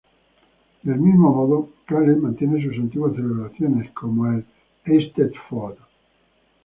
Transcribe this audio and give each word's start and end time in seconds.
Del 0.83 0.97
mismo 0.99 1.29
modo, 1.31 1.69
Gales 1.87 2.17
mantiene 2.17 2.59
sus 2.59 2.75
antiguas 2.75 3.13
celebraciones, 3.13 3.91
como 3.91 4.31
el 4.33 4.43
Eisteddfod. 4.83 5.75